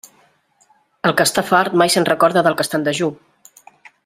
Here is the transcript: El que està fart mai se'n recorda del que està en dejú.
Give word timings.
El 1.09 1.13
que 1.19 1.27
està 1.29 1.43
fart 1.49 1.77
mai 1.83 1.95
se'n 1.97 2.09
recorda 2.11 2.47
del 2.49 2.57
que 2.63 2.69
està 2.69 2.81
en 2.81 2.89
dejú. 2.89 3.15